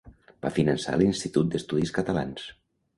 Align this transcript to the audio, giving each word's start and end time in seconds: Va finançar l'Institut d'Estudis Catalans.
Va 0.45 0.51
finançar 0.55 0.95
l'Institut 1.03 1.53
d'Estudis 1.55 1.97
Catalans. 2.01 2.53